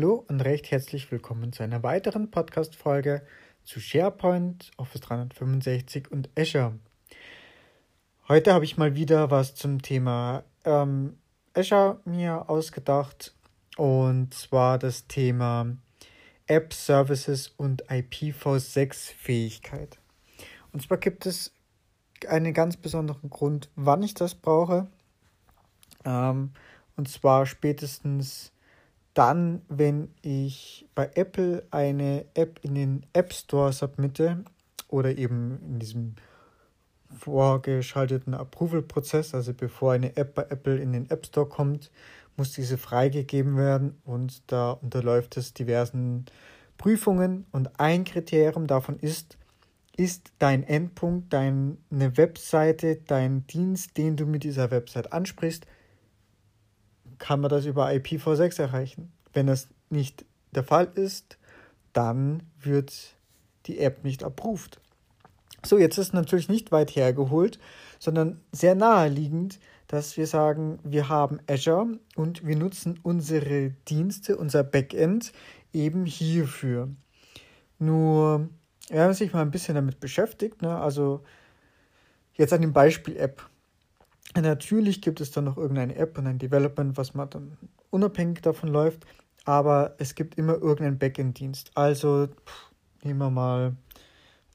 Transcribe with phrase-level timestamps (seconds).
[0.00, 3.20] Hallo und recht herzlich willkommen zu einer weiteren Podcast-Folge
[3.64, 6.78] zu SharePoint, Office 365 und Azure.
[8.26, 11.18] Heute habe ich mal wieder was zum Thema ähm,
[11.52, 13.34] Azure mir ausgedacht
[13.76, 15.76] und zwar das Thema
[16.46, 19.98] App Services und IPv6-Fähigkeit.
[20.72, 21.52] Und zwar gibt es
[22.26, 24.86] einen ganz besonderen Grund, wann ich das brauche.
[26.06, 26.52] Ähm,
[26.96, 28.50] und zwar spätestens
[29.14, 34.44] dann, wenn ich bei Apple eine App in den App Store submitte
[34.88, 36.14] oder eben in diesem
[37.18, 41.90] vorgeschalteten Approval-Prozess, also bevor eine App bei Apple in den App Store kommt,
[42.36, 46.26] muss diese freigegeben werden und da unterläuft es diversen
[46.78, 47.46] Prüfungen.
[47.52, 49.36] Und ein Kriterium davon ist,
[49.96, 55.66] ist dein Endpunkt, deine Webseite, dein Dienst, den du mit dieser Website ansprichst,
[57.20, 59.12] kann man das über IPv6 erreichen.
[59.32, 61.38] Wenn das nicht der Fall ist,
[61.92, 63.14] dann wird
[63.66, 64.80] die App nicht approved.
[65.64, 67.60] So, jetzt ist natürlich nicht weit hergeholt,
[67.98, 74.64] sondern sehr naheliegend, dass wir sagen, wir haben Azure und wir nutzen unsere Dienste, unser
[74.64, 75.32] Backend
[75.72, 76.88] eben hierfür.
[77.78, 78.48] Nur,
[78.88, 80.78] wir haben sich mal ein bisschen damit beschäftigt, ne?
[80.78, 81.22] also
[82.34, 83.48] jetzt an dem Beispiel App.
[84.36, 87.58] Natürlich gibt es dann noch irgendeine App und ein Development, was man dann
[87.90, 89.04] unabhängig davon läuft,
[89.44, 91.72] aber es gibt immer irgendeinen Backend-Dienst.
[91.74, 92.70] Also pff,
[93.02, 93.76] nehmen wir mal,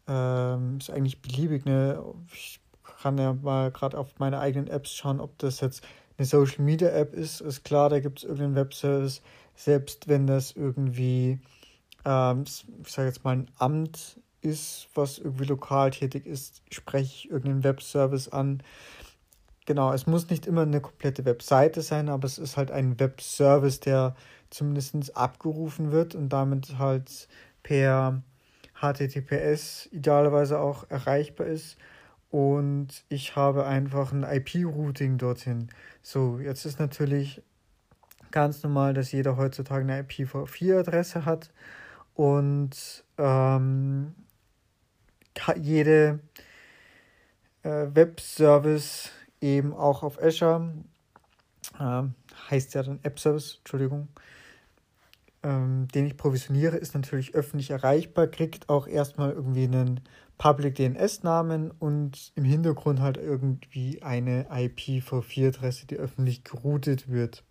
[0.08, 2.02] ähm, ist eigentlich beliebig, ne?
[2.34, 2.62] Ich
[3.02, 5.84] kann ja mal gerade auf meine eigenen Apps schauen, ob das jetzt
[6.18, 7.42] eine Social Media App ist.
[7.42, 9.22] Ist klar, da gibt es irgendeinen Webservice,
[9.56, 11.40] selbst wenn das irgendwie,
[12.06, 17.30] ähm, ich sage jetzt mal, ein Amt ist, was irgendwie lokal tätig ist, spreche ich
[17.30, 18.62] irgendeinen Webservice an
[19.66, 23.80] genau, es muss nicht immer eine komplette Webseite sein, aber es ist halt ein Webservice,
[23.80, 24.16] der
[24.50, 27.28] zumindest abgerufen wird und damit halt
[27.64, 28.22] per
[28.76, 31.78] HTTPS idealerweise auch erreichbar ist.
[32.30, 35.70] Und ich habe einfach ein IP-Routing dorthin.
[36.02, 37.42] So, jetzt ist natürlich
[38.32, 41.52] ganz normal, dass jeder heutzutage eine IPv4-Adresse hat
[42.14, 44.14] und ähm,
[45.56, 46.20] jede
[47.64, 49.12] äh, Webservice
[49.46, 50.74] eben auch auf Azure,
[51.80, 52.04] äh,
[52.50, 54.10] heißt ja dann App Service, Entschuldigung,
[55.44, 60.02] ähm, den ich provisioniere, ist natürlich öffentlich erreichbar, kriegt auch erstmal irgendwie einen
[60.38, 67.44] Public DNS-Namen und im Hintergrund halt irgendwie eine IPv4-Adresse, die öffentlich geroutet wird.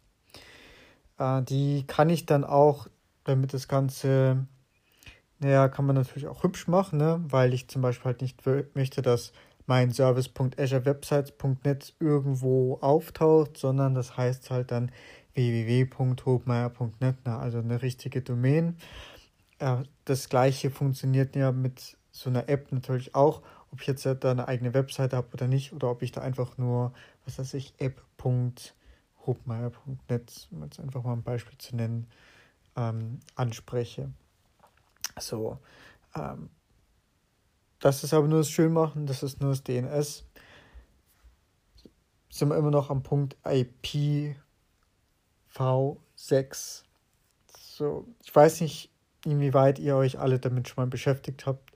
[1.18, 2.88] Äh, die kann ich dann auch,
[3.24, 4.46] damit das Ganze,
[5.38, 7.24] naja, kann man natürlich auch hübsch machen, ne?
[7.28, 8.42] weil ich zum Beispiel halt nicht
[8.74, 9.32] möchte, dass
[9.66, 14.90] mein Service.azurewebsites.net irgendwo auftaucht, sondern das heißt halt dann
[15.34, 18.76] www.hobmeier.net, ne, also eine richtige Domain.
[20.04, 23.42] Das gleiche funktioniert ja mit so einer App natürlich auch,
[23.72, 26.58] ob ich jetzt da eine eigene Webseite habe oder nicht, oder ob ich da einfach
[26.58, 26.92] nur,
[27.24, 32.06] was weiß ich, app.hobmeier.net, um jetzt einfach mal ein Beispiel zu nennen,
[32.76, 34.10] ähm, anspreche.
[35.18, 35.58] So,
[36.14, 36.50] ähm,
[37.84, 40.24] das ist aber nur das Schönmachen, das ist nur das DNS.
[42.30, 44.36] Sind wir immer noch am Punkt IPv6.
[47.58, 48.90] So, ich weiß nicht,
[49.26, 51.74] inwieweit ihr euch alle damit schon mal beschäftigt habt.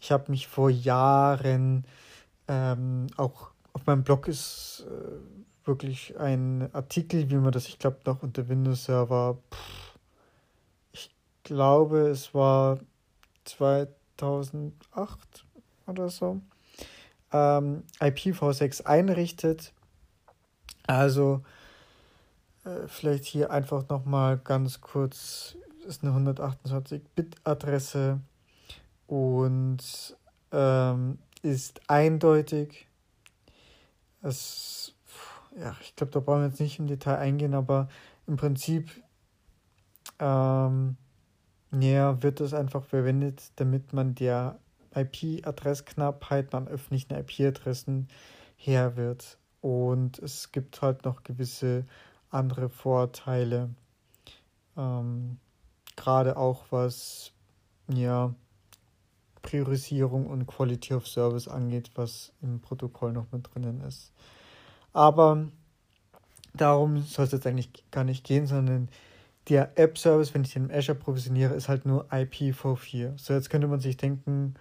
[0.00, 1.86] Ich habe mich vor Jahren
[2.48, 8.00] ähm, auch auf meinem Blog ist äh, wirklich ein Artikel, wie man das, ich glaube,
[8.06, 9.98] noch unter Windows Server, pff,
[10.90, 11.14] ich
[11.44, 12.80] glaube, es war
[13.44, 15.43] 2008
[15.86, 16.40] oder so
[17.34, 19.74] ähm, IPv6 einrichtet.
[20.86, 21.42] Also
[22.64, 25.56] äh, vielleicht hier einfach nochmal ganz kurz,
[25.86, 28.20] ist eine 128-Bit-Adresse
[29.08, 30.16] und
[30.52, 32.86] ähm, ist eindeutig.
[34.22, 34.94] Es,
[35.58, 37.88] ja, ich glaube, da brauchen wir jetzt nicht im Detail eingehen, aber
[38.26, 38.90] im Prinzip
[40.20, 40.96] ähm,
[41.72, 44.60] ja, wird das einfach verwendet, damit man der
[44.94, 48.08] IP-Adressknappheit an öffentlichen IP-Adressen
[48.56, 49.38] her wird.
[49.60, 51.86] Und es gibt halt noch gewisse
[52.30, 53.70] andere Vorteile.
[54.76, 55.38] Ähm,
[55.96, 57.32] Gerade auch was
[57.88, 58.34] ja,
[59.42, 64.12] Priorisierung und Quality of Service angeht, was im Protokoll noch mit drinnen ist.
[64.92, 65.48] Aber
[66.54, 68.88] darum soll es jetzt eigentlich gar nicht gehen, sondern
[69.48, 73.18] der App-Service, wenn ich den im Azure provisioniere, ist halt nur IPv4.
[73.18, 74.54] So, jetzt könnte man sich denken,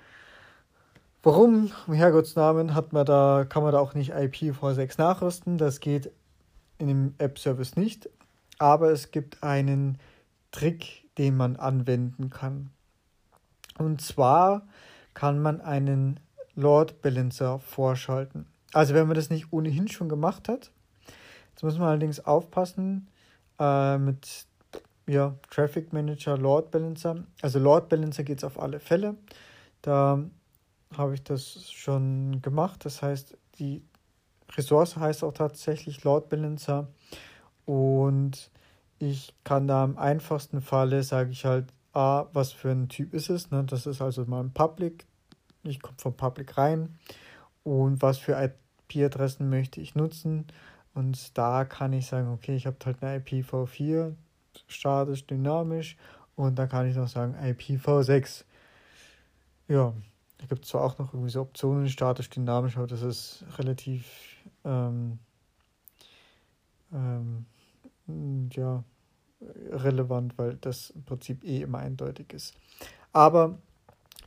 [1.26, 5.58] Warum, um Herrgottsnamen, hat man da, kann man da auch nicht IPv6 nachrüsten.
[5.58, 6.12] Das geht
[6.80, 8.10] in dem App-Service nicht.
[8.60, 10.00] Aber es gibt einen
[10.52, 12.72] Trick, den man anwenden kann.
[13.78, 14.68] Und zwar
[15.14, 16.20] kann man einen
[16.56, 18.46] Load Balancer vorschalten.
[18.74, 20.72] Also wenn man das nicht ohnehin schon gemacht hat,
[21.52, 23.08] jetzt muss man allerdings aufpassen
[23.60, 24.46] äh, mit
[25.08, 27.24] ja, Traffic Manager, Load Balancer.
[27.42, 29.16] Also Load Balancer geht es auf alle Fälle.
[29.82, 30.20] Da
[30.98, 32.86] habe ich das schon gemacht.
[32.86, 33.84] Das heißt, die
[34.56, 36.88] Ressource heißt auch tatsächlich Load Balancer.
[37.66, 38.52] Und
[39.00, 43.30] ich kann da im einfachsten Falle, sage ich halt, A, was für ein Typ ist
[43.30, 43.52] es.
[43.52, 43.64] Ne?
[43.64, 45.06] Das ist also mal ein Public.
[45.64, 46.98] Ich komme vom Public rein.
[47.64, 48.52] Und was für
[48.90, 50.48] IP-Adressen möchte ich nutzen?
[50.94, 54.14] Und da kann ich sagen, okay, ich habe halt eine IPv4,
[54.68, 55.98] statisch, dynamisch.
[56.36, 58.44] Und dann kann ich noch sagen IPv6.
[59.68, 59.94] Ja,
[60.44, 64.06] da gibt es zwar auch noch irgendwie so Optionen, statisch, dynamisch, aber das ist relativ
[64.66, 65.20] ähm,
[66.94, 67.46] ähm,
[68.52, 68.84] ja,
[69.72, 72.56] relevant, weil das im Prinzip eh immer eindeutig ist.
[73.14, 73.58] Aber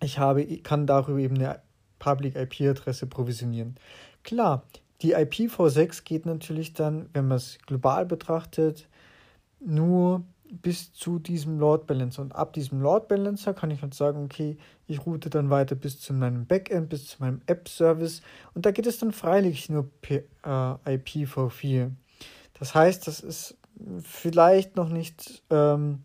[0.00, 1.60] ich habe, kann darüber eben eine
[1.98, 3.74] Public IP-Adresse provisionieren.
[4.22, 4.62] Klar,
[5.02, 8.88] die IPv6 geht natürlich dann, wenn man es global betrachtet,
[9.60, 12.22] nur bis zu diesem Load Balancer.
[12.22, 14.56] Und ab diesem Load Balancer kann ich halt sagen, okay,
[14.86, 18.22] ich route dann weiter bis zu meinem Backend, bis zu meinem App-Service.
[18.54, 21.90] Und da geht es dann freilich nur per äh, IPv4.
[22.58, 23.56] Das heißt, das ist
[24.02, 26.04] vielleicht noch nicht ähm,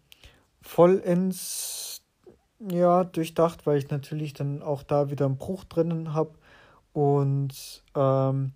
[0.61, 2.01] vollends
[2.69, 6.33] ja, durchdacht, weil ich natürlich dann auch da wieder einen Bruch drinnen habe.
[6.93, 8.51] Und ähm,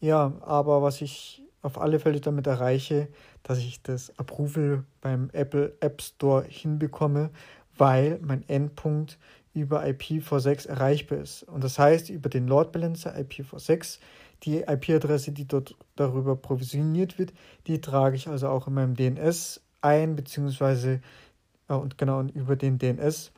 [0.00, 3.08] ja, aber was ich auf alle Fälle damit erreiche,
[3.42, 7.30] dass ich das Approval beim Apple App Store hinbekomme,
[7.76, 9.18] weil mein Endpunkt
[9.54, 11.42] über IPv6 erreichbar ist.
[11.44, 13.98] Und das heißt, über den Load Balancer IPv6
[14.42, 17.32] die IP-Adresse, die dort darüber provisioniert wird,
[17.66, 21.00] die trage ich also auch in meinem DNS ein, beziehungsweise
[21.68, 23.32] äh, und genau und über den DNS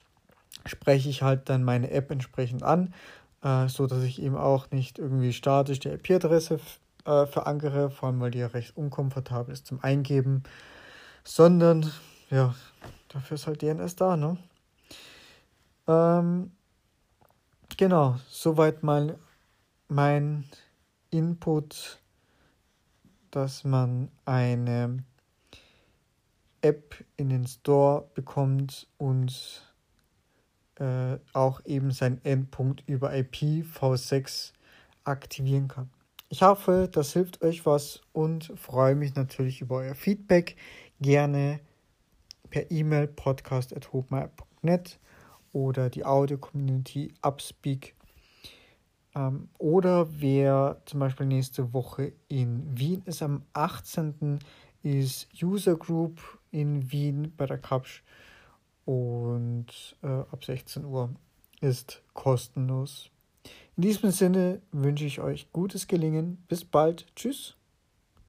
[0.66, 2.92] spreche ich halt dann meine App entsprechend an,
[3.42, 6.58] äh, so ich eben auch nicht irgendwie statisch die IP-Adresse
[7.04, 10.42] äh, verankere, vor allem weil die ja recht unkomfortabel ist zum Eingeben,
[11.24, 11.90] sondern
[12.30, 12.54] ja,
[13.08, 14.36] dafür ist halt DNS da, ne?
[15.86, 16.52] Ähm,
[17.76, 19.18] genau, soweit mal
[19.88, 20.44] mein
[21.10, 21.98] Input,
[23.30, 25.02] dass man eine
[26.60, 29.62] App in den Store bekommt und
[30.76, 34.52] äh, auch eben sein Endpunkt über IPv6
[35.04, 35.90] aktivieren kann.
[36.30, 40.56] Ich hoffe, das hilft euch was und freue mich natürlich über euer Feedback.
[41.00, 41.60] Gerne
[42.50, 44.98] per E-Mail podcast.hobmeier.net
[45.52, 47.94] oder die Audio-Community Upspeak
[49.14, 54.38] ähm, oder wer zum Beispiel nächste Woche in Wien ist, am 18.
[54.82, 56.20] ist User Group
[56.50, 58.02] in Wien bei der Kapsch
[58.84, 61.10] und äh, ab 16 Uhr
[61.60, 63.10] ist kostenlos.
[63.78, 66.44] In diesem Sinne wünsche ich euch gutes Gelingen.
[66.48, 67.06] Bis bald.
[67.14, 67.57] Tschüss.